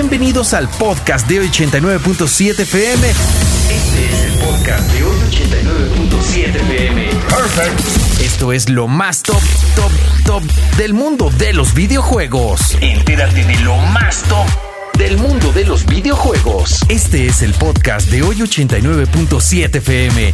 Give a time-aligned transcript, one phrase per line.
[0.00, 3.08] Bienvenidos al podcast de 89.7 FM.
[3.08, 7.08] Este es el podcast de 89.7 FM.
[7.28, 8.20] Perfect.
[8.20, 9.42] Esto es lo más top,
[9.74, 9.90] top,
[10.24, 10.42] top
[10.76, 12.78] del mundo de los videojuegos.
[12.80, 14.46] Entérate de lo más top
[14.96, 16.78] del mundo de los videojuegos.
[16.88, 20.32] Este es el podcast de hoy 89.7 FM.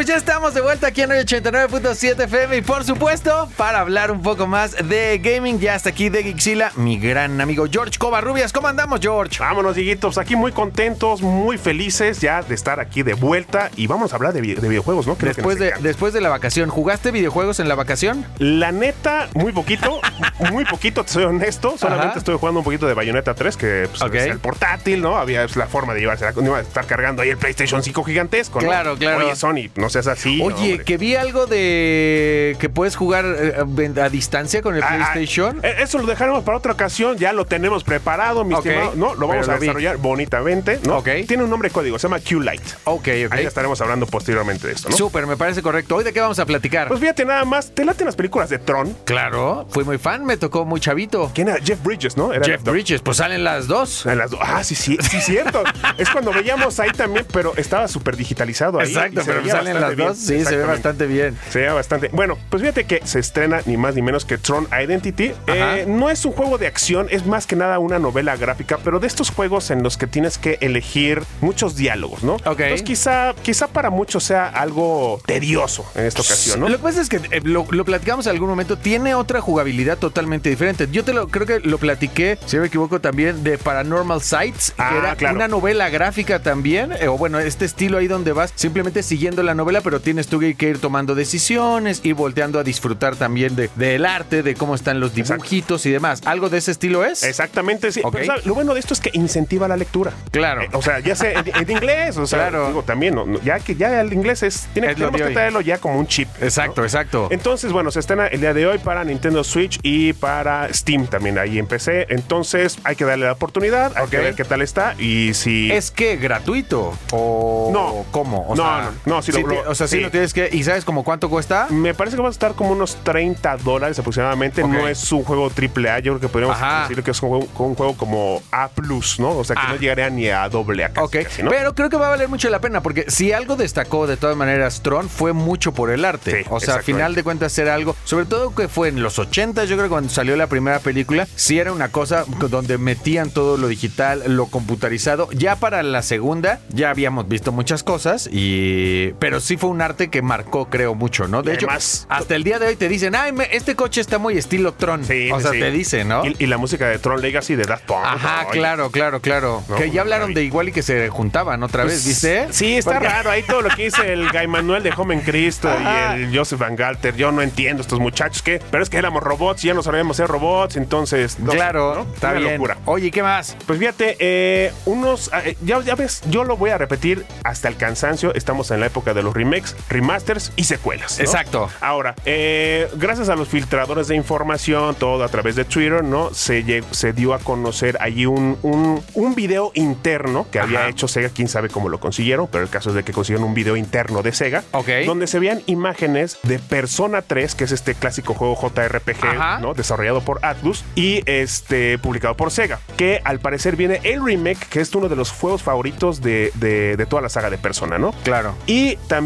[0.00, 4.22] Pues ya estamos de vuelta aquí en 89.7 FM y por supuesto para hablar un
[4.22, 8.50] poco más de gaming ya hasta aquí de Gixila, mi gran amigo George Covarrubias.
[8.50, 9.38] ¿Cómo andamos, George?
[9.38, 14.14] Vámonos, Dieguitos, aquí muy contentos, muy felices ya de estar aquí de vuelta y vamos
[14.14, 15.16] a hablar de, vi- de videojuegos, ¿no?
[15.16, 18.24] Creo Después de, después de la vacación, ¿jugaste videojuegos en la vacación?
[18.38, 20.00] La neta, muy poquito,
[20.50, 21.76] muy poquito, te soy honesto.
[21.76, 22.18] Solamente Ajá.
[22.20, 25.18] estoy jugando un poquito de Bayonetta 3, que pues, es el portátil, ¿no?
[25.18, 28.02] Había pues, la forma de llevarse, no iba a estar cargando ahí el PlayStation 5
[28.04, 28.66] gigantesco, ¿no?
[28.66, 29.26] Claro, claro.
[29.26, 30.40] Oye, Sony, no seas así.
[30.42, 33.54] Oye, que vi algo de que puedes jugar eh,
[34.02, 35.60] a distancia con el Ah, ah, PlayStation.
[35.62, 38.92] eh, Eso lo dejaremos para otra ocasión, ya lo tenemos preparado, mi Ok, estimado.
[38.96, 39.66] No, lo vamos pero a lo vi.
[39.66, 40.98] desarrollar bonitamente, ¿no?
[40.98, 41.08] Ok.
[41.26, 42.62] Tiene un nombre código, se llama Q-Lite.
[42.84, 43.32] ok, ok.
[43.32, 44.96] Ahí estaremos hablando posteriormente de esto, ¿no?
[44.96, 45.96] Súper, me parece correcto.
[45.96, 46.88] ¿Hoy de qué vamos a platicar?
[46.88, 48.96] Pues fíjate nada más, ¿te laten las películas de Tron?
[49.04, 51.30] claro, fui muy fan, me tocó muy chavito.
[51.34, 51.58] ¿Quién era?
[51.62, 52.32] Jeff Bridges, ¿no?
[52.32, 52.62] Era Jeff.
[52.62, 54.06] Bridges, pues salen las dos.
[54.06, 55.62] En las do- ah, sí, sí, sí, cierto.
[55.98, 58.88] es cuando veíamos ahí también, pero estaba súper digitalizado ahí.
[58.88, 60.28] Exacto, pero veía salen las bastante dos.
[60.28, 60.40] bien.
[60.44, 61.38] Sí, se ve bastante bien.
[61.50, 62.08] Se veía bastante.
[62.12, 65.32] Bueno, pues fíjate que se estrena ni más ni menos que Tron Identity.
[65.46, 69.00] Eh, no es un juego de acción, es más que nada una novela gráfica, pero
[69.00, 72.34] de estos juegos en los que tienes que elegir muchos diálogos, ¿no?
[72.34, 72.60] Ok.
[72.60, 76.68] Entonces quizá, quizá para muchos sea algo tedioso en esta ocasión, ¿no?
[76.68, 79.98] Lo que pasa es que eh, lo, lo platicamos en algún momento, tiene otra jugabilidad
[79.98, 80.88] totalmente diferente.
[80.90, 84.74] Yo te lo creo que lo platiqué, si no me equivoco, también de Paranormal Sights,
[84.78, 85.36] Ah, que era claro.
[85.36, 89.54] una novela gráfica también, eh, o bueno, este estilo ahí donde vas simplemente siguiendo la
[89.54, 94.04] novela, pero tienes tú que ir tomando decisiones y volteando a disfrutar también de- del
[94.04, 95.44] arte, de cómo están los Exacto.
[95.44, 96.22] dibujitos y demás.
[96.24, 97.22] ¿Algo de ese estilo es?
[97.22, 98.00] Exactamente, sí.
[98.02, 98.12] Ok.
[98.14, 98.46] Pero, ¿sabes?
[98.46, 100.12] Lo bueno de esto es que incentiva la lectura.
[100.32, 100.62] Claro.
[100.62, 102.66] Eh, o sea, ya sé, en, inglés, o sea, Claro.
[102.68, 105.60] digo, también, no, no, ya que ya el inglés es, tiene, Es de que traerlo
[105.60, 106.28] ya como un chip.
[106.40, 106.86] Exacto, ¿no?
[106.86, 107.28] exacto.
[107.30, 111.38] Entonces, bueno, se estrena el día de hoy para Nintendo Switch y para Steam también
[111.38, 112.06] ahí en PC.
[112.10, 115.70] Entonces, hay que darle la oportunidad, hay que ver qué tal está y si...
[115.70, 116.92] ¿Es que gratuito?
[117.12, 118.06] ¿O No.
[118.10, 118.46] cómo?
[118.48, 120.02] O No, sea, no, no, sí te- lo- o sea, sí, sí.
[120.02, 120.48] lo tienes que.
[120.52, 121.66] ¿Y sabes como cuánto cuesta?
[121.70, 124.62] Me parece que va a estar como unos 30 dólares aproximadamente.
[124.66, 125.98] No es un juego triple A.
[126.00, 126.82] Yo creo que podríamos Ajá.
[126.88, 128.70] decir que es un juego, un juego como A,
[129.18, 129.30] ¿no?
[129.38, 129.68] O sea, que Ah.
[129.70, 130.88] no llegaría ni a doble A.
[130.92, 131.50] Casi, Ok, casi, ¿no?
[131.50, 134.36] pero creo que va a valer mucho la pena porque si algo destacó de todas
[134.36, 136.30] maneras Tron fue mucho por el arte.
[136.30, 136.84] Sí, o sea, a exactamente.
[136.84, 139.90] final de cuentas era algo, sobre todo que fue en los 80, yo creo que
[139.90, 144.46] cuando salió la primera película, sí era una cosa donde metían todo lo digital, lo
[144.46, 145.28] computarizado.
[145.32, 150.08] Ya para la segunda ya habíamos visto muchas cosas y pero sí fue un arte
[150.10, 151.42] que marcó creo mucho, ¿no?
[151.42, 154.00] De Y hecho, además- hasta el día de hoy te dicen, "Ay, me- este coche
[154.00, 155.60] está muy estilo Tron." Sí, o sí, sea, sí.
[155.60, 156.24] te dicen, ¿no?
[156.26, 158.04] Y, y la música de Tron Legacy de Daft Punk.
[158.04, 159.62] Ajá, claro, claro, claro.
[159.68, 162.48] No, que ya hablaron de igual y que se juntaban otra vez, ¿viste?
[162.50, 165.20] Sí, está Porque- raro ahí todo lo que dice el Guy Manuel de Home en
[165.20, 166.16] Cristo Ajá.
[166.18, 167.16] y el Joseph Van Galter.
[167.16, 170.16] Yo no entiendo estos muchachos que, pero es que éramos robots y ya no sabíamos
[170.16, 171.38] ser robots, entonces.
[171.38, 172.14] no Claro, ¿no?
[172.14, 172.52] está Una bien.
[172.54, 172.76] locura.
[172.84, 173.56] Oye, ¿y ¿qué más?
[173.66, 175.30] Pues fíjate, eh, unos.
[175.44, 178.34] eh, ya, ya ves, yo lo voy a repetir hasta el cansancio.
[178.34, 181.18] Estamos en la época de los remakes, remasters y secuelas.
[181.18, 181.24] ¿no?
[181.24, 181.68] Exacto.
[181.80, 186.32] Ahora, eh, gracias a los filtradores de información, todo a través de Twitter, ¿no?
[186.34, 191.28] Se, se dio a conocer allí un, un, un video interno que había hecho Sega.
[191.30, 194.22] Quién sabe cómo lo consiguieron, pero el caso es de que consiguieron un video interno
[194.22, 194.62] de Sega.
[194.72, 194.88] Ok.
[195.06, 199.58] Donde se veían imágenes de Persona 3, que es este clásico juego JRPG, Ajá.
[199.60, 199.74] ¿no?
[199.74, 202.80] Desarrollado por Atlus y este publicado por Sega.
[202.96, 206.96] Que al parecer viene el remake, que es uno de los juegos favoritos de, de-
[206.96, 208.12] de toda la saga de Persona, ¿no?
[208.24, 208.54] Claro.
[208.66, 209.19] Y también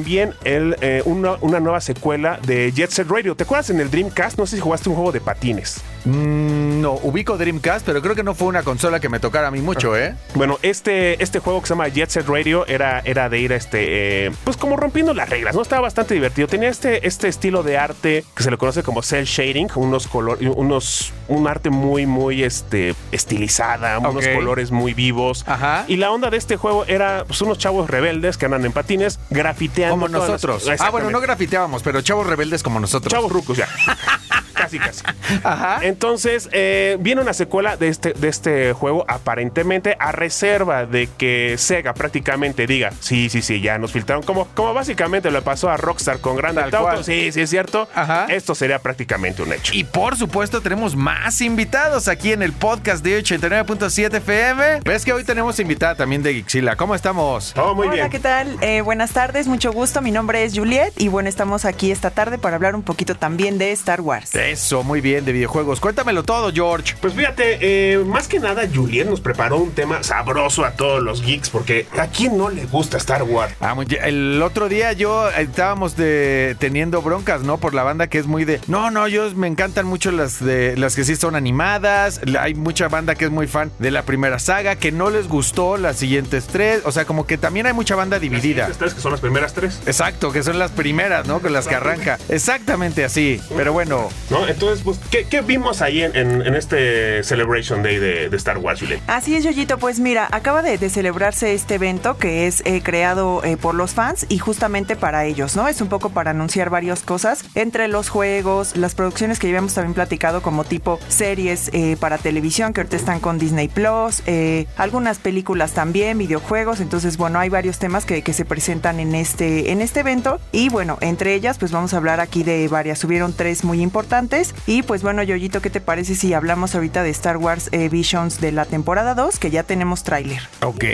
[0.45, 3.35] el, eh, una, una nueva secuela de Jet Set Radio.
[3.35, 4.39] ¿Te acuerdas en el Dreamcast?
[4.39, 5.83] No sé si jugaste un juego de patines.
[6.05, 9.51] Mm, no, ubico Dreamcast, pero creo que no fue una consola que me tocara a
[9.51, 10.15] mí mucho, ¿eh?
[10.35, 13.57] Bueno, este, este juego que se llama Jet Set Radio era, era de ir a
[13.57, 15.63] este, eh, pues como rompiendo las reglas, ¿no?
[15.63, 16.47] Estaba bastante divertido.
[16.47, 20.49] Tenía este, este estilo de arte que se le conoce como cel shading, unos colores,
[20.55, 25.45] unos, un arte muy, muy este, estilizada, unos colores muy vivos.
[25.47, 25.85] Ajá.
[25.89, 29.19] Y la onda de este juego era pues, unos chavos rebeldes que andan en patines,
[29.31, 29.95] grafiteando.
[29.95, 30.69] Como las- nosotros.
[30.79, 33.11] Ah, bueno, no grafiteábamos, pero chavos rebeldes como nosotros.
[33.13, 33.69] Chavos rucos, ya.
[34.65, 35.03] casi, casi.
[35.45, 35.79] Ajá.
[35.83, 41.57] Entonces, eh, viene una secuela de este, de este juego, aparentemente a reserva de que
[41.59, 45.77] Sega prácticamente diga, sí, sí, sí, ya nos filtraron, como, como básicamente lo pasó a
[45.77, 47.03] Rockstar con Grand Theft Auto.
[47.03, 47.89] Sí, sí, es cierto.
[47.95, 48.27] Ajá.
[48.29, 49.73] Esto sería prácticamente un hecho.
[49.75, 54.81] Y por supuesto tenemos más invitados aquí en el podcast de 89.7 FM.
[54.85, 56.77] Ves que hoy tenemos invitada también de Gixila.
[56.77, 57.53] ¿Cómo estamos?
[57.55, 58.11] Todo muy Hola, bien.
[58.11, 58.57] ¿qué tal?
[58.61, 60.01] Eh, buenas tardes, mucho gusto.
[60.03, 63.59] Mi nombre es Juliet y bueno, estamos aquí esta tarde para hablar un poquito también
[63.59, 64.31] de Star Wars.
[64.55, 65.81] Eso, muy bien, de videojuegos.
[65.81, 66.95] Cuéntamelo todo, George.
[67.01, 71.23] Pues fíjate, eh, más que nada, Juliet nos preparó un tema sabroso a todos los
[71.23, 73.53] geeks, porque ¿a quién no le gusta Star Wars?
[73.61, 77.59] Ah, muy- el otro día yo eh, estábamos de, teniendo broncas, ¿no?
[77.59, 78.61] Por la banda que es muy de.
[78.69, 82.21] No, no, yo me encantan mucho las de las que sí son animadas.
[82.39, 85.77] Hay mucha banda que es muy fan de la primera saga, que no les gustó
[85.79, 86.83] las siguientes tres.
[86.85, 88.63] O sea, como que también hay mucha banda dividida.
[88.63, 89.81] Estas tres que son las primeras tres.
[89.87, 91.41] Exacto, que son las primeras, ¿no?
[91.41, 92.19] Con las que arranca.
[92.29, 93.41] Exactamente así.
[93.57, 94.44] Pero bueno, ¿No?
[94.49, 98.59] Entonces, pues, ¿qué, qué vimos ahí en, en- en este Celebration Day de, de Star
[98.59, 99.01] Wars, Juliet?
[99.07, 99.79] Así es, Yoyito.
[99.79, 103.93] Pues mira, acaba de, de celebrarse este evento que es eh, creado eh, por los
[103.93, 105.69] fans y justamente para ellos, ¿no?
[105.69, 109.75] Es un poco para anunciar varias cosas, entre los juegos, las producciones que ya habíamos
[109.75, 114.67] también platicado como tipo series eh, para televisión que ahorita están con Disney Plus, eh,
[114.77, 116.81] algunas películas también, videojuegos.
[116.81, 120.69] Entonces, bueno, hay varios temas que, que se presentan en este, en este evento y
[120.69, 122.99] bueno, entre ellas, pues vamos a hablar aquí de varias.
[122.99, 124.24] Subieron tres muy importantes
[124.67, 128.41] y pues bueno, Yoyito, ¿qué te parece si hablamos ahorita de Star Wars eh, Visions
[128.41, 130.41] de la temporada 2, que ya tenemos tráiler?
[130.63, 130.85] ok.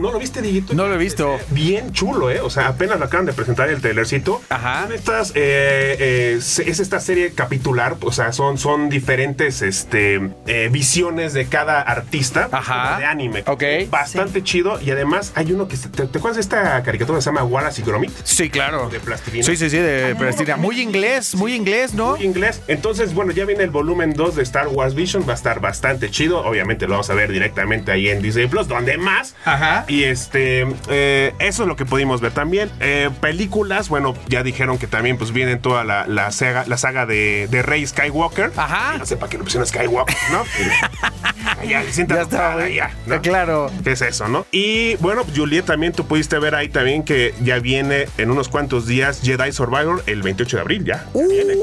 [0.00, 0.74] ¿No lo viste, Dieguito?
[0.74, 1.38] No lo he visto.
[1.50, 2.40] Bien chulo, ¿eh?
[2.40, 4.40] O sea, apenas lo acaban de presentar el trailercito.
[4.48, 4.82] Ajá.
[4.82, 10.68] Son estas, eh, eh, es esta serie capitular, o sea, son, son diferentes este, eh,
[10.72, 12.98] visiones de cada artista Ajá.
[12.98, 13.44] de anime.
[13.46, 13.62] Ok.
[13.90, 15.76] Bastante chido y además hay uno que...
[15.76, 18.10] se- ¿Te, te acuerdas de esta caricatura que se llama Wallace y Gromit?
[18.24, 18.88] Sí, claro.
[18.88, 19.44] De plastilina.
[19.44, 20.56] Sí, sí, sí, de plastilina.
[20.56, 22.16] Muy inglés, muy inglés, ¿no?
[22.16, 22.39] Muy inglés.
[22.68, 25.24] Entonces, bueno, ya viene el volumen 2 de Star Wars Vision.
[25.28, 26.44] Va a estar bastante chido.
[26.44, 29.34] Obviamente lo vamos a ver directamente ahí en Disney Plus, donde más.
[29.44, 29.84] Ajá.
[29.88, 32.70] Y este, eh, eso es lo que pudimos ver también.
[32.80, 37.06] Eh, películas, bueno, ya dijeron que también pues vienen toda la, la saga, la saga
[37.06, 38.52] de, de Rey Skywalker.
[38.56, 38.98] Ajá.
[38.98, 40.44] No sé para qué le pusieron Skywalker, ¿no?
[41.68, 43.20] ya, Ya está, ya, ¿no?
[43.20, 43.70] Claro.
[43.84, 44.46] ¿Qué es eso, no?
[44.50, 48.86] Y bueno, Juliet, también tú pudiste ver ahí también que ya viene en unos cuantos
[48.86, 51.06] días Jedi Survivor el 28 de abril, ya.
[51.14, 51.54] ya viene.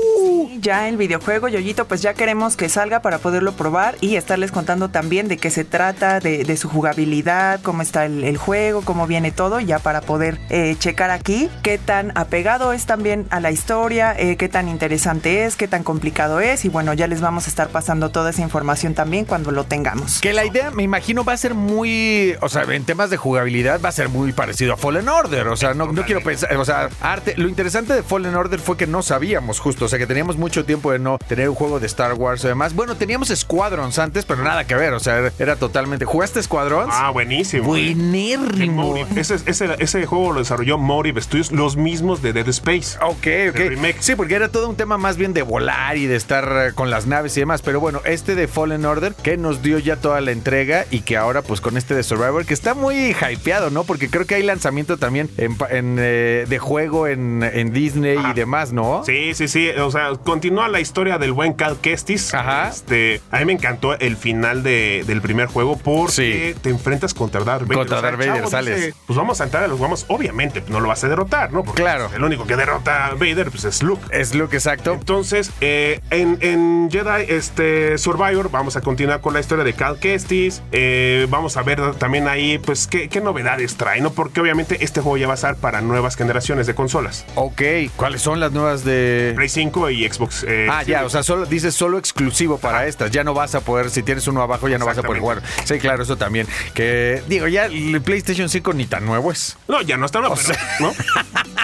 [0.68, 4.90] Ya el videojuego, Yoyito, pues ya queremos que salga para poderlo probar y estarles contando
[4.90, 9.08] también de qué se trata, de, de su jugabilidad, cómo está el, el juego, cómo
[9.08, 13.50] viene todo, ya para poder eh, checar aquí qué tan apegado es también a la
[13.50, 17.46] historia, eh, qué tan interesante es, qué tan complicado es y bueno, ya les vamos
[17.46, 20.20] a estar pasando toda esa información también cuando lo tengamos.
[20.20, 22.36] Que la idea, me imagino, va a ser muy.
[22.42, 25.48] O sea, en temas de jugabilidad va a ser muy parecido a Fallen Order.
[25.48, 26.54] O sea, no, no quiero pensar.
[26.58, 27.36] O sea, arte.
[27.38, 29.86] Lo interesante de Fallen Order fue que no sabíamos justo.
[29.86, 32.48] O sea, que teníamos mucho tiempo de no tener un juego de Star Wars y
[32.48, 32.74] demás.
[32.74, 34.94] Bueno, teníamos Squadrons antes, pero nada que ver.
[34.94, 36.06] O sea, era, totalmente.
[36.06, 36.94] ¿Jugaste Squadrons?
[36.96, 37.66] Ah, buenísimo.
[37.66, 38.96] Buenérrimo.
[39.16, 42.98] Ese, ese, ese juego lo desarrolló Motive Studios, los mismos de Dead Space.
[43.02, 43.56] Ok, ok.
[43.70, 43.98] Remake.
[44.00, 46.90] Sí, porque era todo un tema más bien de volar y de estar eh, con
[46.90, 47.62] las naves y demás.
[47.62, 51.18] Pero bueno, este de Fallen Order que nos dio ya toda la entrega y que
[51.18, 53.84] ahora pues con este de Survivor que está muy hypeado, ¿no?
[53.84, 58.18] Porque creo que hay lanzamiento también en, pa- en, eh, de juego en, en Disney
[58.32, 59.04] y demás, ¿no?
[59.06, 59.70] Sí, sí, sí.
[59.70, 62.34] O sea, continúa la historia del buen Cal Kestis.
[62.34, 62.70] Ajá.
[62.70, 66.60] Este, a mí me encantó el final de- del primer juego porque Sí.
[66.62, 67.78] te enfrentas contra Darth Vader.
[67.78, 68.76] Contra O sea, Darth el Vader, chavo sales.
[68.76, 70.06] dice, pues vamos a entrar a los vamos.
[70.08, 71.64] Obviamente, no lo vas a derrotar, ¿no?
[71.64, 72.10] Porque Claro.
[72.16, 74.02] el único que derrota a Vader pues, es Luke.
[74.12, 74.94] Es que exacto.
[74.94, 80.00] Entonces, eh, en, en Jedi este, Survivor vamos a continuar con la historia de Cal
[80.00, 80.62] Kestis.
[80.72, 84.12] Eh, vamos a ver también ahí, pues, qué, qué novedades trae, ¿no?
[84.12, 87.26] Porque obviamente este juego ya va a estar para nuevas generaciones de consolas.
[87.36, 87.62] Ok.
[87.96, 89.34] ¿Cuáles son las nuevas de...?
[89.36, 90.37] Play 5 y Xbox.
[90.48, 93.12] Eh, Ah, ya, o sea, solo dices solo exclusivo para estas.
[93.12, 95.42] Ya no vas a poder, si tienes uno abajo, ya no vas a poder jugar.
[95.66, 96.48] Sí, claro, eso también.
[96.74, 99.58] Que digo, ya el PlayStation 5 ni tan nuevo es.
[99.68, 100.94] No, ya no está nuevo, O pero, sea- ¿no?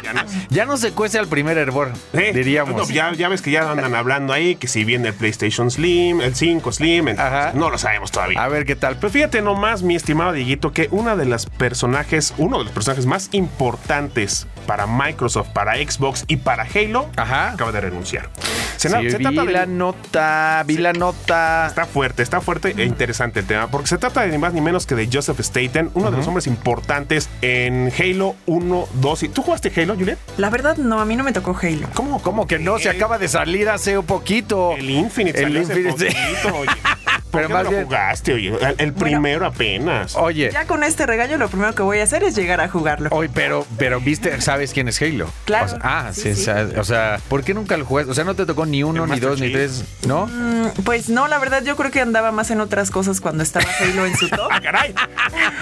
[0.03, 0.32] Ya no es.
[0.50, 2.75] Ya no se cuece al primer hervor, Eh, diríamos.
[2.75, 6.22] no, ya, ya ves que ya andan hablando ahí que si viene el PlayStation Slim,
[6.22, 7.51] el 5 Slim, entonces, Ajá.
[7.56, 8.44] no lo sabemos todavía.
[8.44, 8.98] A ver qué tal.
[8.98, 13.06] Pero fíjate nomás, mi estimado Dieguito, que uno de los personajes, uno de los personajes
[13.06, 17.51] más importantes para Microsoft, para Xbox y para Halo, Ajá.
[17.51, 18.29] acaba de renunciar.
[18.77, 21.67] Se, Sí, se vi trata de la nota, vi la nota.
[21.67, 24.62] Está fuerte, está fuerte e interesante el tema, porque se trata de ni más ni
[24.62, 29.29] menos que de Joseph Staten, uno de los hombres importantes en Halo 1, 2 y...
[29.29, 30.17] ¿Tú jugaste Halo, Juliet?
[30.38, 31.88] La verdad, no, a mí no me tocó Halo.
[31.93, 32.77] ¿Cómo, cómo que no?
[32.79, 34.74] Se acaba de salir hace un poquito.
[34.77, 36.17] El Infinite El salió hace Infinite, sí.
[36.41, 36.72] poquito, oye.
[37.34, 38.54] pero más lo bien- jugaste, oye?
[38.62, 40.16] El, el primero apenas.
[40.16, 43.10] Oye, Ya con este regaño lo primero que voy a hacer es llegar a jugarlo.
[43.12, 45.30] Oye, pero, pero viste, ¿sabes quién es Halo?
[45.46, 45.66] Claro.
[45.66, 46.52] O sea, ah, Sí, sí, sí.
[46.52, 48.12] o sea, ¿por qué nunca lo jugaste?
[48.12, 50.28] O sea, no te tocó ni uno, El ni Master dos, ni tres, ¿no?
[50.28, 53.66] Mm, Pues no, la verdad yo creo que andaba más en otras cosas cuando estaba
[53.80, 54.48] Halo en su top.
[54.52, 54.94] ¡Ah, caray!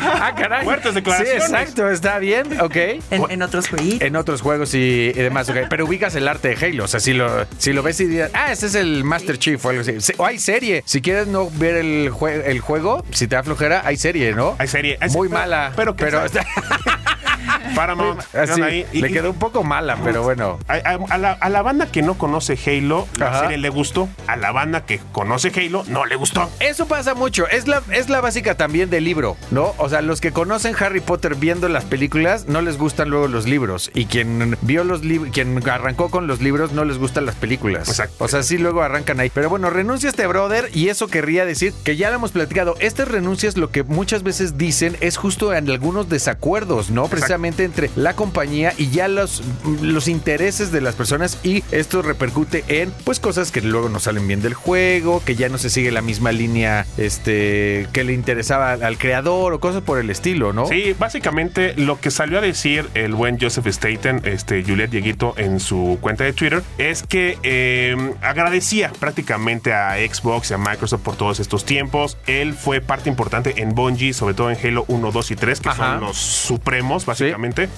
[0.04, 0.64] Ah, caray.
[0.66, 1.44] Fuertes declaraciones.
[1.46, 2.76] Sí, exacto, está bien, ok.
[2.76, 4.02] En, en otros jueguitos.
[4.02, 4.78] En otros juegos y,
[5.10, 5.58] y demás, ok.
[5.70, 6.86] Pero ubicas el arte de Halo.
[6.86, 9.64] O sea, si lo, si lo ves y dices, ah, ese es el Master Chief
[9.66, 10.14] o algo así.
[10.18, 10.84] O hay serie.
[10.86, 14.56] Si quieres no ver el, jue- el juego, si te da flojera, hay serie, ¿no?
[14.58, 14.98] Hay serie.
[15.00, 15.72] Hay- Muy pero- mala.
[15.76, 16.22] pero que pero
[17.76, 18.22] Paramount.
[18.36, 18.86] así, ahí.
[18.92, 20.60] Y- le y- quedó un poco mala, pero bueno.
[20.68, 23.40] A, a- a la, a la banda que no conoce Halo, la Ajá.
[23.42, 24.10] serie le gustó.
[24.28, 26.50] A la banda que conoce Halo, no le gustó.
[26.60, 27.48] Eso pasa mucho.
[27.50, 29.74] Es la, es la básica también del libro, ¿no?
[29.78, 33.46] O sea, los que conocen Harry Potter viendo las películas no les gustan luego los
[33.48, 33.92] libros.
[33.94, 37.88] Y quien vio los libros, quien arrancó con los libros no les gustan las películas.
[37.90, 38.24] Exacto.
[38.24, 39.30] O sea, sí luego arrancan ahí.
[39.34, 42.76] Pero bueno, renuncia este brother y eso querría decir que ya lo hemos platicado.
[42.80, 47.08] Estas renuncias lo que muchas veces dicen es justo en algunos desacuerdos, ¿no?
[47.08, 49.44] Precisamente entre la compañía y ya los,
[49.82, 54.28] los intereses de las personas y esto repercute en pues cosas que luego no salen
[54.28, 58.74] bien del juego, que ya no se sigue la misma línea este que le interesaba
[58.74, 60.68] al, al creador o cosas por el estilo, ¿no?
[60.68, 65.60] Sí, básicamente lo que salió a decir el buen Joseph Staten, este Juliet Dieguito, en
[65.60, 71.16] su cuenta de Twitter, es que eh, agradecía prácticamente a Xbox y a Microsoft por
[71.16, 72.18] todos estos tiempos.
[72.28, 75.70] Él fue parte importante en Bungie, sobre todo en Halo 1, 2 y 3, que
[75.70, 75.94] Ajá.
[75.94, 77.21] son los supremos, básicamente.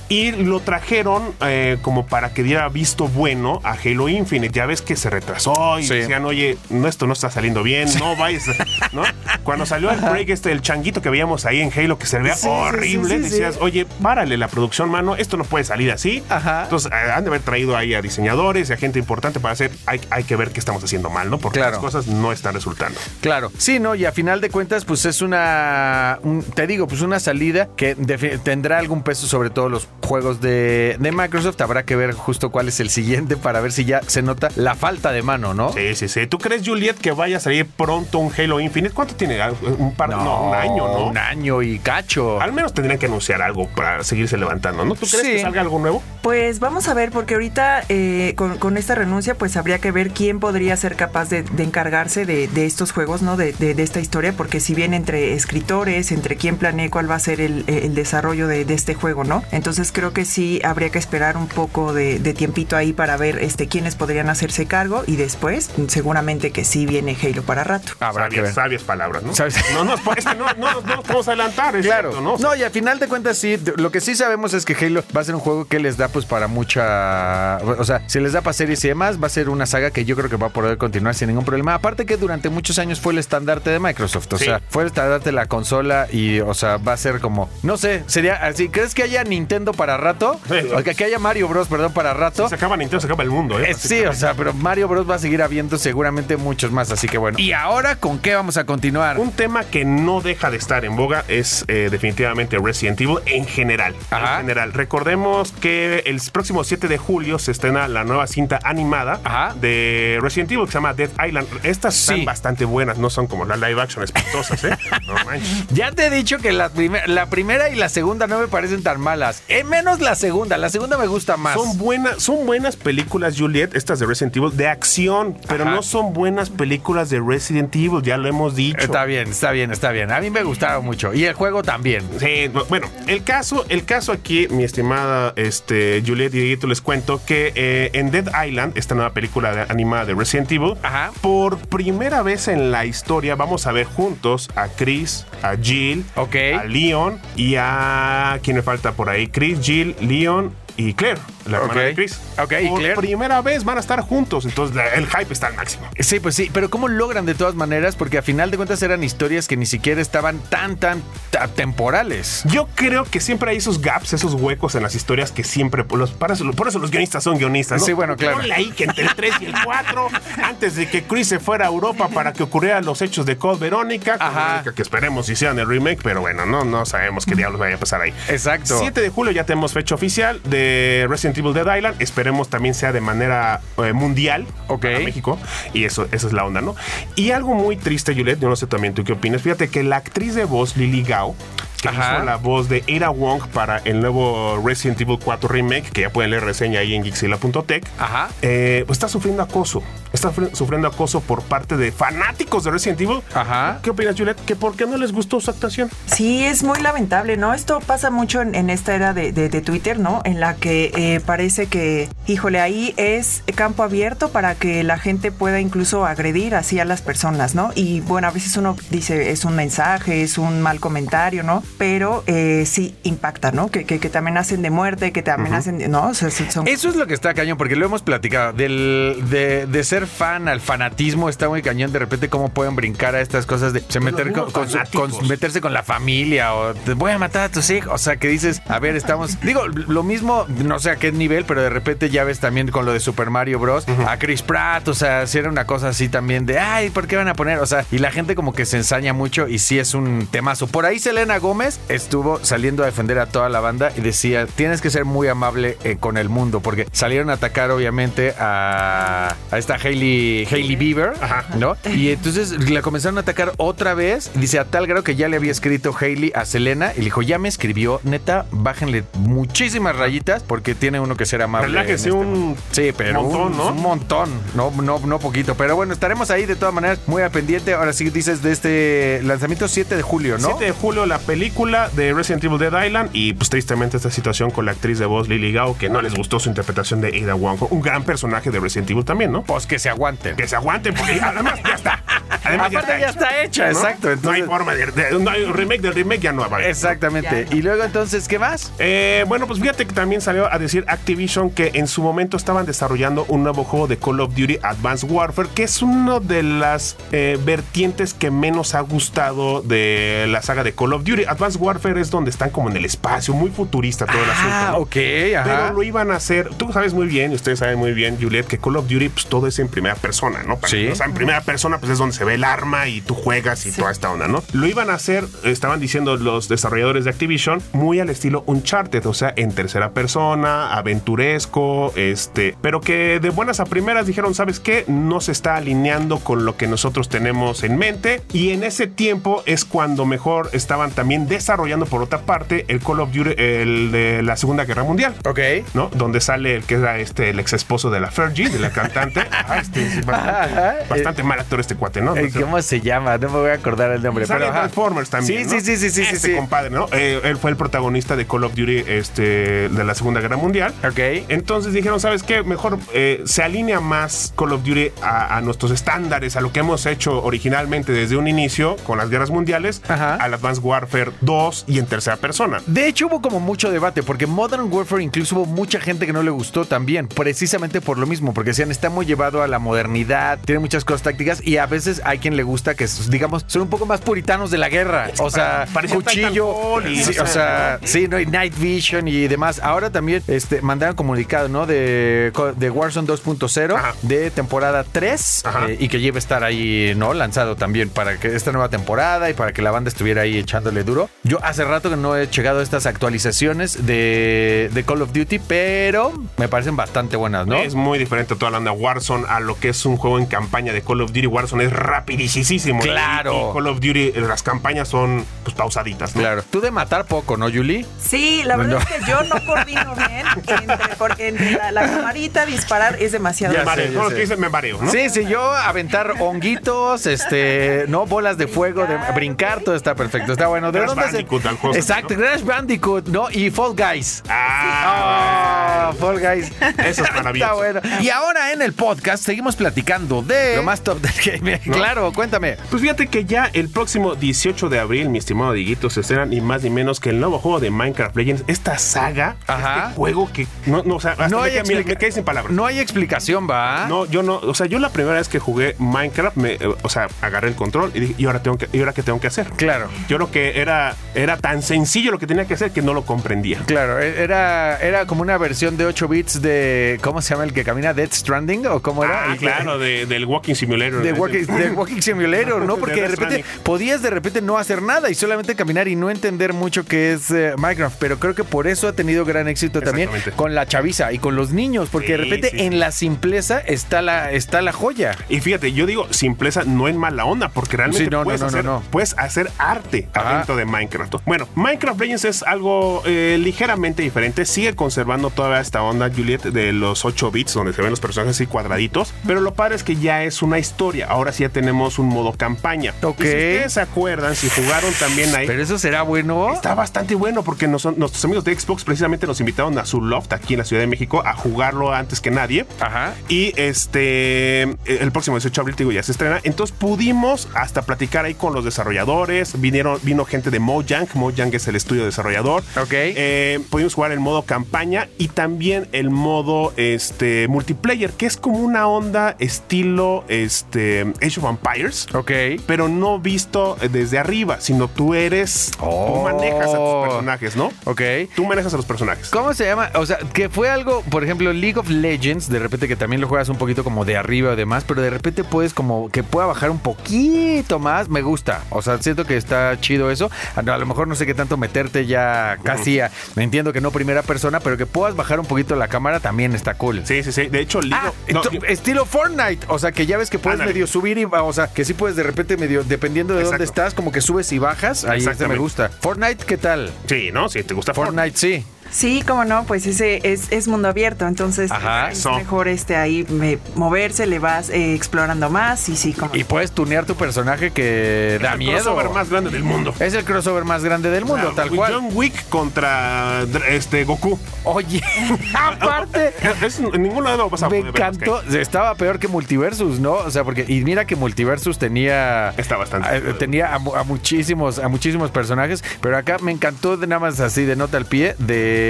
[0.09, 4.53] Y lo trajeron eh, como para que diera visto bueno a Halo Infinite.
[4.53, 5.95] Ya ves que se retrasó y Sí.
[5.95, 8.43] decían, oye, no, esto no está saliendo bien, no vayas,
[8.91, 9.03] ¿no?
[9.43, 12.35] Cuando salió el break, este, el changuito que veíamos ahí en Halo, que se veía
[12.45, 16.23] horrible, decías, oye, párale la producción, mano, esto no puede salir así.
[16.29, 16.63] Ajá.
[16.63, 19.71] Entonces, eh, han de haber traído ahí a diseñadores y a gente importante para hacer,
[19.85, 21.37] hay, hay que ver qué estamos haciendo mal, ¿no?
[21.37, 21.73] Porque Claro.
[21.73, 22.99] las cosas no están resultando.
[23.21, 23.95] Claro, sí, ¿no?
[23.95, 27.95] Y a final de cuentas, pues es una, un- te digo, pues una salida que
[28.43, 31.59] tendrá algún peso sobre todo los juegos de, de Microsoft.
[31.59, 34.75] Habrá que ver justo cuál es el siguiente para ver si ya se nota la
[34.75, 35.73] falta de mano, ¿no?
[35.73, 36.27] Sí, sí, sí.
[36.27, 38.93] ¿Tú crees, Juliet, que vaya a salir pronto un Halo Infinite?
[38.93, 39.39] ¿Cuánto tiene?
[39.79, 41.07] Un par, no, un año, ¿no?
[41.07, 42.39] Un año y cacho.
[42.39, 44.93] Al menos tendrían que anunciar algo para seguirse levantando, ¿no?
[44.93, 45.31] ¿Tú crees Sí.
[45.31, 46.03] que salga algo nuevo?
[46.21, 50.11] Pues vamos a ver, porque ahorita eh, con, con esta renuncia, pues habría que ver
[50.11, 53.35] quién podría ser capaz de, de encargarse de, de estos juegos, ¿no?
[53.35, 57.15] De, de- de esta historia, porque si bien entre escritores, entre quién planee cuál va
[57.15, 59.43] a ser el, el desarrollo de, de este juego, ¿no?
[59.51, 63.39] Entonces creo que sí habría que esperar un poco de, de tiempito ahí para ver
[63.39, 67.93] este quiénes podrían hacerse cargo y después seguramente que sí viene Halo para rato.
[67.99, 68.53] Habrá que sabias, ver.
[68.63, 69.33] sabias palabras, ¿no?
[69.35, 72.37] Sabias- No, no, es que no, no, no nos podemos adelantar, es Claro, cierto, ¿no?
[72.37, 75.21] no, y al final de cuentas sí, lo que sí sabemos es que Halo va
[75.21, 78.41] a ser un juego que les da pues para mucha, o sea, si les da
[78.41, 80.49] para series y demás, va a ser una saga que yo creo que va a
[80.49, 81.73] poder continuar sin ningún problema.
[81.73, 84.45] Aparte que durante muchos años fue el estandarte de Microsoft, o Sí.
[84.45, 87.77] sea, fue el estandarte de la consola y, o sea, va a ser como, no
[87.77, 90.39] sé, sería así, ¿crees que haya Nintendo para rato?
[90.47, 90.55] Sí.
[90.75, 92.47] o que, que haya Mario Bros, perdón, para rato.
[92.49, 93.71] Se acaba Nintendo, se acaba el mundo, ¿eh?
[93.71, 97.07] Eh, sí, o sea, pero Mario Bros va a seguir habiendo seguramente muchos más, así
[97.07, 97.37] que bueno.
[97.39, 99.19] ¿Y ahora con qué vamos a continuar?
[99.19, 103.45] Un tema que no deja de estar en boga es eh, definitivamente Resident Evil en
[103.45, 103.95] general.
[104.09, 104.35] Ajá.
[104.35, 104.73] En general.
[104.73, 109.53] Recordemos que el próximo 7 de julio se estrena la nueva cinta animada Ajá.
[109.59, 111.47] de Resident Evil que se llama Dead Island.
[111.63, 112.11] Estas Sí.
[112.13, 114.77] están bastante buenas, no son como las live action espantosas, ¿eh?
[115.07, 115.67] No manches.
[115.69, 118.83] Ya te he dicho que la, primer- la primera y la segunda no me parecen
[118.83, 119.43] tan malas.
[119.47, 120.57] Eh, menos la segunda.
[120.57, 121.53] La segunda me gusta más.
[121.53, 125.75] Son buenas, son buenas películas, Juliet, estas de Resident Evil, de acción, pero Ajá.
[125.75, 128.79] no son buenas películas de Resident Evil, ya lo hemos dicho.
[128.79, 130.11] Está bien, está bien, está bien.
[130.11, 131.13] A mí me gustaron mucho.
[131.13, 132.03] Y el juego también.
[132.19, 136.81] Sí, no, bueno, el caso, el caso aquí, mi estimada este, Juliet y Dieguito, les
[136.81, 141.11] cuento que eh, en Dead Island, esta nueva película de- animada de Resident Evil, Ajá.
[141.21, 146.35] por primera vez en la historia vamos a ver juntos a Chris, a Jill, Ok.
[146.59, 148.39] a Leon y a...
[148.43, 149.27] ¿Quién me falta por ahí?
[149.27, 151.85] Chris, Jill, Leon y Claire, la hermana Ok.
[151.87, 152.19] de Chris.
[152.41, 152.95] Ok, ¿y por Claire?
[152.95, 155.87] primera vez van a estar juntos, entonces la- el hype está al máximo.
[155.99, 157.95] Sí, pues sí, pero ¿cómo logran de todas maneras?
[157.95, 162.43] Porque a final de cuentas eran historias que ni siquiera estaban tan, tan ta- temporales.
[162.45, 165.83] Yo creo que siempre hay esos gaps, esos huecos en las historias que siempre.
[165.95, 167.85] Los, para eso- por eso los guionistas son guionistas, ¿no?
[167.85, 168.37] Sí, bueno, claro.
[168.37, 170.07] Ponle ahí que entre el 3 y el 4,
[170.43, 173.59] antes de que Chris se fuera a Europa para que ocurrieran los hechos de Code
[173.59, 174.17] Verónica.
[174.17, 177.79] Verónica, que esperemos hicieran el remake, pero bueno, no, no sabemos qué diablos vaya a
[177.79, 178.13] pasar ahí.
[178.29, 178.77] Exacto.
[178.79, 180.62] 7 de julio ya tenemos fecha oficial de
[181.09, 182.01] Resident Evil Dead Island.
[182.01, 184.81] Esperemos también sea de manera eh, mundial Ok.
[184.81, 185.37] para México.
[185.73, 186.75] Y eso, esa es la onda, ¿no?
[187.15, 189.41] Y algo muy triste, Juliet, yo no sé también tú qué opinas.
[189.41, 191.35] Fíjate que la actriz de voz, Lily Gao,
[191.83, 192.15] que Ajá.
[192.15, 196.09] hizo la voz de Ada Wong para el nuevo Resident Evil 4 Remake, que ya
[196.09, 198.29] pueden leer reseña ahí en Gixila.tech, Ajá.
[198.41, 199.83] eh, pues está sufriendo acoso.
[200.13, 203.19] está sufriendo acoso por parte de fanáticos de Resident Evil.
[203.33, 203.79] Ajá.
[203.83, 204.37] ¿Qué opinas, Juliet?
[204.45, 205.89] ¿Que ¿Por qué no les gustó su actuación?
[206.05, 207.53] Sí, es muy lamentable, ¿no?
[207.53, 210.21] Esto pasa mucho en, en esta era de, de- de Twitter, ¿no?
[210.23, 215.31] En la que eh, parece que, híjole, ahí es campo abierto para que la gente
[215.31, 217.71] pueda incluso agredir así a las personas, ¿no?
[217.75, 221.63] Y bueno, a veces uno dice, es un mensaje, es un mal comentario, ¿no?
[221.77, 223.69] Pero eh, sí impacta, ¿no?
[223.69, 226.07] Que, que, que te amenacen de muerte, que te amenacen, de- ¿no?
[226.09, 228.53] O sea, son- son- Eso es lo que está cañón, porque lo hemos platicado.
[228.53, 231.91] Del, de, de ser fan al fanatismo está muy cañón.
[231.91, 235.83] De repente, cómo pueden brincar a estas cosas de se meter con- meterse con la
[235.83, 237.91] familia o te voy a matar a tus hijos.
[237.93, 239.39] O sea, que dices, a ver, estamos.
[239.41, 242.85] Digo, lo mismo, no sé a qué nivel, pero de repente ya ves también con
[242.85, 243.85] lo de Super Mario Bros.
[244.07, 247.15] A Chris Pratt, o sea, si era una cosa así también de, ay, ¿por qué
[247.15, 247.59] van a poner?
[247.59, 250.67] O sea, y la gente como que se ensaña mucho y sí es un temazo.
[250.67, 254.81] Por ahí Selena Gómez estuvo saliendo a defender a toda la banda y decía, tienes
[254.81, 259.57] que ser muy amable eh, con el mundo, porque salieron a atacar obviamente a, a
[259.57, 261.13] esta Hailey, Hailey Bieber.
[261.57, 261.75] ¿no?
[261.93, 265.37] Y entonces la comenzaron a atacar otra vez, dice a tal grado que ya le
[265.37, 270.43] había escrito Hailey a Selena y le dijo, ya me escribió, neta, bájenle muchísimas rayitas
[270.43, 271.67] porque tiene uno que ser amable.
[271.67, 272.61] Relájese este un mundo".
[272.71, 273.67] Sí, pero montón, un, ¿no?
[273.67, 275.55] un montón, no, no, no poquito.
[275.55, 277.73] Pero bueno, estaremos ahí de todas maneras muy al pendiente.
[277.73, 280.47] Ahora sí dices de este lanzamiento 7 de julio, ¿no?
[280.47, 284.49] 7 de julio la película de Resident Evil Dead Island y pues tristemente esta situación
[284.49, 287.35] con la actriz de voz Lily Gao que no les gustó su interpretación de Ada
[287.35, 289.43] Wong, un gran personaje de Resident Evil también, ¿no?
[289.43, 290.35] Pues que se aguanten.
[290.35, 292.03] Que se aguanten porque además ya está.
[292.43, 293.69] Además Aparte ya está hecha, ¿no?
[293.71, 296.47] exacto, no hay entonces- forma de, de- no hay remake del remake ya no va
[296.47, 296.67] a haber.
[296.69, 297.47] Exactamente.
[297.51, 298.71] Y luego entonces, ¿qué más?
[298.79, 302.65] Eh, bueno, pues fíjate que también salió a decir Activision que en su momento estaban
[302.65, 306.97] desarrollando un nuevo juego de Call of Duty Advanced Warfare, que es una de las
[307.11, 311.23] eh, vertientes que menos ha gustado de la saga de Call of Duty.
[311.25, 314.49] Advanced Warfare es donde están como en el espacio, muy futurista todo el asunto.
[314.51, 314.77] Ah, ¿no?
[314.79, 314.95] ok,
[315.37, 315.43] ajá.
[315.43, 316.49] Pero lo iban a hacer.
[316.57, 319.25] Tú sabes muy bien, y ustedes saben muy bien, Juliet, que Call of Duty, pues
[319.27, 320.57] todo es en primera persona, ¿no?
[320.57, 320.83] Para Sí.
[320.83, 323.15] que no sea en primera persona, pues es donde se ve el arma y tú
[323.15, 324.43] juegas y toda esta onda, ¿no?
[324.53, 329.13] Lo iban a hacer, estaban diciendo los desarrolladores de Activision, muy al estilo Uncharted, o
[329.13, 334.85] sea, en tercera persona, aventuresco, este, pero que de buenas a primeras dijeron, ¿sabes qué?
[334.87, 338.21] No se está alineando con lo que nosotros tenemos en mente.
[338.31, 342.99] Y en ese tiempo es cuando mejor estaban también desarrollando, por otra parte, el Call
[342.99, 345.15] of Duty, el de la Segunda Guerra Mundial.
[345.25, 345.39] Ok.
[345.73, 345.89] ¿no?
[345.93, 349.21] Donde sale el que era este, el ex esposo de la Fergie, de la cantante.
[349.45, 352.15] Ah, este, es bastante, bastante mal actor este cuate, ¿no?
[352.31, 353.17] ¿Cómo se llama?
[353.17, 354.25] No me voy a acordar el nombre.
[354.25, 354.59] Sale Pero, ajá.
[354.61, 355.49] Transformers también.
[355.49, 355.61] Sí, ¿no?
[355.61, 356.35] sí, sí, sí, sí, sí, Este sí.
[356.35, 356.87] compadre, ¿no?
[356.91, 360.73] Eh, él fue el protagonista de Call of Duty este, de la Segunda Guerra Mundial.
[360.87, 360.99] Ok.
[361.29, 362.43] Entonces dijeron, ¿sabes qué?
[362.43, 366.59] Mejor eh, se alinea más Call of Duty a, a nuestros estándares, a lo que
[366.61, 370.15] hemos hecho originalmente desde un inicio con las guerras mundiales, Ajá.
[370.15, 372.61] al Advanced Warfare 2 y en tercera persona.
[372.67, 376.23] De hecho, hubo como mucho debate, porque Modern Warfare incluso hubo mucha gente que no
[376.23, 380.39] le gustó también, precisamente por lo mismo, porque decían, está muy llevado a la modernidad,
[380.45, 383.69] tiene muchas cosas tácticas, y a veces hay quien le gusta que, digamos, son un
[383.69, 385.09] poco más puritanos de la guerra.
[385.19, 388.19] O sea, cuchillo, Titanfall y, sí, o sea, sí, ¿no?
[388.19, 389.59] Y Night Vision y demás.
[389.63, 391.65] Ahora también este, mandaron comunicado, ¿no?
[391.65, 393.95] De, de Warzone 2.0, Ajá.
[394.01, 395.69] de temporada 3, Ajá.
[395.69, 397.13] eh, y que lleve a estar ahí, ¿no?
[397.13, 400.83] Lanzado también para que esta nueva temporada y para que la banda estuviera ahí echándole
[400.83, 401.09] duro.
[401.23, 405.39] Yo hace rato que no he llegado a estas actualizaciones de, de Call of Duty,
[405.39, 407.55] pero me parecen bastante buenas, ¿no?
[407.57, 410.73] Es muy diferente toda la onda Warzone a lo que es un juego en campaña
[410.73, 411.27] de Call of Duty.
[411.27, 411.73] Warzone es
[412.07, 412.81] rapidísimo.
[412.81, 413.33] Claro.
[413.33, 416.21] Y, y Call of Duty, eh, las campañas son pues pausaditas, ¿no?
[416.21, 416.43] Claro.
[416.49, 417.85] Tú de matar poco, ¿no, Julie?
[418.01, 418.79] Sí, la verdad No.
[418.79, 423.53] es que yo no coordino bien entre, porque entre la, la camarita, disparar es demasiado.
[423.53, 423.85] Me Ya mareo.
[423.87, 424.15] sé, ya Todos los sé.
[424.15, 424.91] que dicen me mareo, ¿no?
[424.91, 430.31] Sí, sí, yo aventar honguitos, este, no bolas de fuego, de brincar, todo está perfecto,
[430.33, 430.71] está bueno.
[430.71, 432.19] ¿De Crash Bandicoot, al juego, Exacto, ¿no?
[432.19, 433.31] Crash Bandicoot, ¿no?
[433.31, 434.23] Y Fall Guys.
[434.29, 436.51] Ah, Ah, Fall Guys.
[436.85, 437.63] Eso es maravilloso.
[437.63, 437.81] Está bueno.
[438.01, 441.59] Y ahora en el podcast seguimos platicando de lo más top del gaming.
[441.83, 442.55] Claro, cuéntame.
[442.69, 446.39] Pues fíjate que ya el próximo 18 de abril, mi estimado Diguito, se estrenan ni
[446.39, 448.43] más ni menos que el nuevo juego de Minecraft Legends.
[448.47, 449.83] Esta saga, Ajá.
[449.87, 452.53] este juego que no, no, o sea, hasta No hay me quedé sin palabras.
[452.53, 453.85] No hay explicación, va.
[453.89, 457.07] No, yo no, o sea, yo la primera vez que jugué Minecraft, me, o sea,
[457.21, 459.47] agarré el control y dije, ¿y ahora, tengo que, ¿y ahora qué tengo que hacer?
[459.57, 459.89] Claro.
[460.07, 463.03] Yo creo que era, era tan sencillo lo que tenía que hacer que no lo
[463.05, 463.59] comprendía.
[463.65, 466.97] Claro, e- era, era como una versión de 8 bits de.
[467.01, 467.93] ¿Cómo se llama el que camina?
[467.93, 468.67] ¿Dead Stranding?
[468.67, 469.25] ¿O cómo era?
[469.25, 471.03] Ah, El claro, de- del Walking Simulator.
[471.03, 472.77] De Walking, de Walking Simulator, ¿no?
[472.83, 476.53] Porque de repente podías de repente no hacer nada y solamente caminar y no entender
[476.53, 477.97] mucho qué es eh, Minecraft.
[477.99, 481.35] Pero creo que por eso ha tenido gran éxito también con la chaviza y con
[481.35, 482.63] los niños, porque de repente sí, sí.
[482.65, 485.15] en la simpleza está la, está la joya.
[485.29, 488.49] Y fíjate, yo digo simpleza no en mala onda, porque realmente no, puedes, no, no,
[488.49, 488.83] hacer, no.
[488.91, 490.35] puedes hacer arte Ajá.
[490.35, 491.15] adentro de Minecraft.
[491.25, 494.45] Bueno, Minecraft Legends es algo eh, ligeramente diferente.
[494.45, 498.37] Sigue conservando toda esta onda, Juliet, de los 8 bits, donde se ven los personajes
[498.37, 499.13] así cuadraditos.
[499.25, 501.07] Pero lo padre es que ya es una historia.
[501.07, 502.93] Ahora sí ya tenemos un modo campaña.
[503.01, 503.19] Ok.
[503.19, 505.47] Y si ustedes se acuerdan, si jugaron también ahí.
[505.47, 506.53] Pero eso será bueno.
[506.53, 510.33] Está bastante bueno porque nos- nuestros amigos de Xbox precisamente nos invitaron a su loft
[510.33, 512.65] aquí en la Ciudad de México a jugarlo antes que nadie.
[512.79, 513.13] Ajá.
[513.29, 516.39] Y este, el próximo 18 de abril, digo, ya se estrena.
[516.43, 519.59] Entonces pudimos hasta platicar ahí con los desarrolladores.
[519.59, 521.07] Vinieron, vino gente de Mojang.
[521.13, 522.63] Mojang es el estudio desarrollador.
[522.81, 522.91] Ok.
[522.93, 528.57] Eh, pudimos jugar el modo campaña y también el modo este, multiplayer, que es como
[528.59, 532.07] una onda estilo este, Age of Empires.
[532.13, 532.31] Ok.
[532.65, 535.71] Pero no visto desde arriba, sino tú eres.
[535.79, 536.13] Oh.
[536.13, 537.71] Tú manejas a tus personajes, ¿no?
[537.85, 538.01] Ok.
[538.35, 539.29] Tú manejas a los personajes.
[539.29, 539.89] ¿Cómo se llama?
[539.95, 543.27] O sea, que fue algo, por ejemplo, League of Legends, de repente que también lo
[543.27, 546.47] juegas un poquito como de arriba o demás, pero de repente puedes como que pueda
[546.47, 548.63] bajar un poquito más, me gusta.
[548.69, 550.29] O sea, siento que está chido eso.
[550.55, 553.81] A a lo mejor no sé qué tanto meterte ya casi a, me entiendo que
[553.81, 557.01] no primera persona, pero que puedas bajar un poquito la cámara también está cool.
[557.05, 557.47] Sí, sí, sí.
[557.47, 560.73] De hecho, League Ah, no, estilo Fortnite, o sea que ya ves que puedes Ándale.
[560.73, 563.93] medio subir y o sea que sí puedes de repente medio dependiendo de dónde estás
[563.93, 565.89] como que subes y bajas, ahí ese me gusta.
[565.89, 566.91] Fortnite, ¿qué tal?
[567.07, 567.49] sí, ¿no?
[567.49, 568.37] Si te gusta Fortnite.
[568.37, 568.72] Fortnite sí.
[568.93, 573.25] Sí, como no, pues ese es, es mundo abierto, entonces Ajá, es mejor este ahí
[573.27, 577.71] me- moverse, le vas eh, explorando más y sí, como Y puedes tunear tu personaje
[577.71, 578.73] que da el miedo.
[578.83, 579.95] crossover más grande del mundo.
[579.99, 581.91] Es el crossover más grande del mundo, Ah, tal cual.
[581.93, 584.37] John Wick contra este Goku.
[584.63, 585.01] Oye,
[585.55, 588.41] aparte, Es, en ningún lado vas a me encantó.
[588.43, 590.13] Estaba peor que Multiversus, ¿no?
[590.13, 590.65] O sea, porque.
[590.67, 592.49] Y mira que Multiversus tenía.
[592.57, 593.09] Está bastante.
[593.17, 595.83] eh, tenía a, a muchísimos, a muchísimos personajes.
[595.99, 598.82] Pero acá me encantó de nada más así de nota al pie de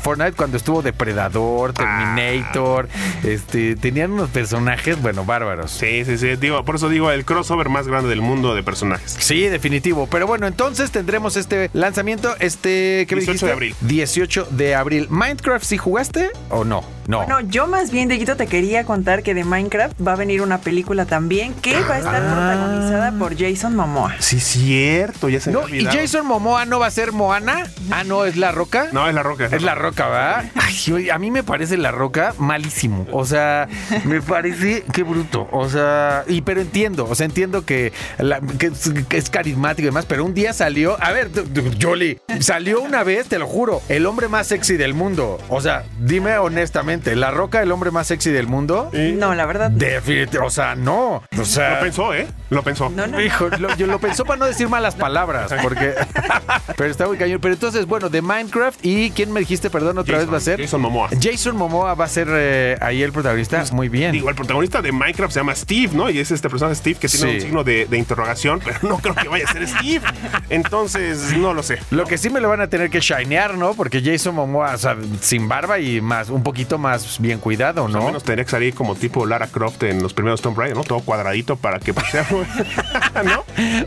[0.00, 2.88] Fortnite cuando estuvo Depredador, Terminator.
[3.24, 5.70] Este, tenían unos personajes, bueno, bárbaros.
[5.70, 6.36] Sí, sí, sí.
[6.36, 9.16] Digo, por eso digo el crossover más grande del mundo de personajes.
[9.18, 10.06] Sí, definitivo.
[10.10, 13.46] Pero bueno, entonces tendremos este lanzamiento, este, ¿qué me 18 dijiste?
[13.46, 13.74] de abril.
[13.80, 15.06] 18 de abril.
[15.10, 16.99] ¿Minecraft sí jugaste o no?
[17.10, 17.18] No.
[17.18, 20.58] Bueno, yo más bien, Dieguito, te quería contar que de Minecraft va a venir una
[20.60, 22.32] película también que va a estar Ah.
[22.34, 24.14] protagonizada por Jason Momoa.
[24.20, 25.28] Sí, cierto.
[25.28, 25.84] Ya se No, ¿y.
[25.84, 27.64] Jason Momoa no va a ser Moana?
[27.90, 28.88] Ah, no, es La Roca.
[28.92, 29.46] No, es la roca.
[29.46, 30.44] Es la roca, ¿verdad?
[30.54, 33.06] Ay, a mí me parece la roca malísimo.
[33.12, 33.68] O sea,
[34.04, 35.48] me parece qué bruto.
[35.50, 39.82] O sea, y pero entiendo, o sea, entiendo que, la- que es, que es carismático
[39.82, 41.30] y demás, pero un día salió, a ver,
[41.80, 45.38] Jolie, salió una vez, te lo juro, el hombre más sexy del mundo.
[45.48, 48.90] O sea, dime honestamente, la roca, el hombre más sexy del mundo.
[48.92, 49.70] No, la verdad.
[49.70, 51.22] Definitivamente, o sea, no.
[51.38, 52.26] O sea, Lo pensó, ¿eh?
[52.50, 52.90] Lo pensó.
[52.90, 53.20] No, no.
[53.20, 55.94] Hijo, lo, yo lo pensó para no decir malas palabras, porque.
[56.76, 57.38] pero está muy cañón.
[57.40, 60.40] Pero entonces, bueno, de Minecraft y ¿quién me dijiste, perdón, otra Jason- vez va a
[60.40, 60.60] ser?
[60.60, 61.08] Jason Momoa.
[61.20, 63.64] Jason Momoa va a ser eh, ahí el protagonista.
[63.72, 64.12] muy bien.
[64.12, 66.10] Digo, el protagonista de Minecraft se llama Steve, ¿no?
[66.10, 67.34] Y es este personaje Steve que tiene Sí.
[67.36, 70.02] un signo de, de interrogación, pero no creo que vaya a ser Steve.
[70.48, 71.78] Entonces, no lo sé.
[71.90, 73.74] Lo que sí me lo van a tener que shinear, ¿no?
[73.74, 77.92] Porque Jason Momoa, o sea, sin barba y más, un poquito más bien cuidado, Al
[77.92, 78.04] ¿no?
[78.06, 80.84] menos tendría que salir como tipo Lara Croft en los primeros Tomb Raider, ¿no?
[80.84, 82.26] Todo cuadradito para que pasea,
[83.24, 83.44] ¿no?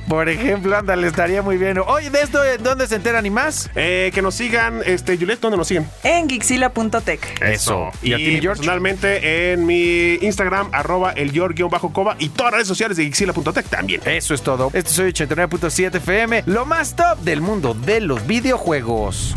[0.07, 1.79] Por ejemplo, ándale, estaría muy bien.
[1.79, 3.69] Oye, ¿de esto en dónde se enteran y más?
[3.75, 5.87] Eh, que nos sigan, este, Juliet, ¿dónde nos siguen?
[6.03, 7.41] En Gixila.tech.
[7.41, 7.89] Eso.
[8.01, 8.59] Y, ¿Y a ti, George?
[8.59, 11.31] personalmente en mi Instagram, arroba el
[11.69, 14.01] bajo coba y todas las redes sociales de Gixila.tech también.
[14.05, 14.71] Eso es todo.
[14.73, 19.35] Este soy 89.7 FM, lo más top del mundo de los videojuegos.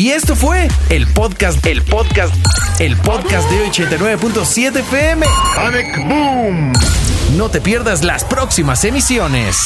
[0.00, 2.34] Y esto fue el podcast, el podcast,
[2.80, 5.26] el podcast de 89.7 FM.
[5.54, 6.72] Panic Boom.
[7.36, 9.58] No te pierdas las próximas emisiones.